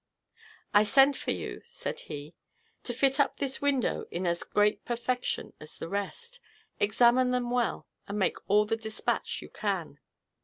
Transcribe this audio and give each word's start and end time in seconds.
"I 0.73 0.83
sent 0.83 1.15
for 1.15 1.29
you," 1.29 1.61
said 1.63 1.99
he, 1.99 2.33
"to 2.85 2.91
fit 2.91 3.19
up 3.19 3.37
this 3.37 3.61
window 3.61 4.07
in 4.09 4.25
as 4.25 4.41
great 4.41 4.83
perfection 4.83 5.53
as 5.59 5.77
the 5.77 5.87
rest. 5.87 6.39
Examine 6.79 7.29
them 7.29 7.51
well, 7.51 7.85
and 8.07 8.17
make 8.17 8.37
all 8.49 8.65
the 8.65 8.75
despatch 8.75 9.43
you 9.43 9.49
can." 9.51 9.99